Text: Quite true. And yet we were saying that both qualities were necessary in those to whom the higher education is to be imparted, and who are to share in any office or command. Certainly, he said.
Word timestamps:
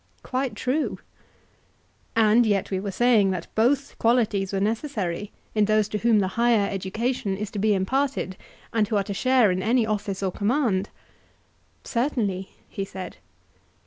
Quite 0.23 0.55
true. 0.55 0.97
And 2.15 2.43
yet 2.43 2.71
we 2.71 2.79
were 2.79 2.89
saying 2.89 3.29
that 3.29 3.45
both 3.53 3.99
qualities 3.99 4.51
were 4.51 4.59
necessary 4.59 5.31
in 5.53 5.65
those 5.65 5.87
to 5.89 5.99
whom 5.99 6.17
the 6.17 6.29
higher 6.41 6.67
education 6.67 7.37
is 7.37 7.51
to 7.51 7.59
be 7.59 7.75
imparted, 7.75 8.35
and 8.73 8.87
who 8.87 8.95
are 8.95 9.03
to 9.03 9.13
share 9.13 9.51
in 9.51 9.61
any 9.61 9.85
office 9.85 10.23
or 10.23 10.31
command. 10.31 10.89
Certainly, 11.83 12.49
he 12.67 12.83
said. 12.83 13.17